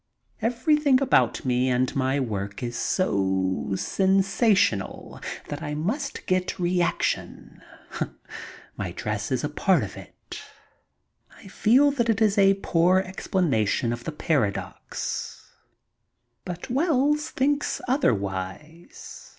Every 0.41 0.77
thing 0.77 0.99
about 0.99 1.45
me 1.45 1.69
and 1.69 1.95
my 1.95 2.19
work 2.19 2.63
is 2.63 2.75
so 2.75 3.73
sensational 3.75 5.21
that 5.47 5.61
I 5.61 5.75
must 5.75 6.25
get 6.25 6.57
reaction. 6.57 7.61
My 8.75 8.93
dress 8.93 9.31
is 9.31 9.43
a 9.43 9.49
part 9.49 9.83
of 9.83 9.95
it. 9.97 10.41
I 11.37 11.47
feel 11.47 11.91
that 11.91 12.09
it 12.09 12.19
is 12.19 12.39
a 12.39 12.55
poor 12.55 12.97
explanation 12.97 13.93
of 13.93 14.05
the 14.05 14.11
paradox, 14.11 15.47
but 16.45 16.67
Wells 16.71 17.29
thinks 17.29 17.79
other 17.87 18.11
wise. 18.15 19.29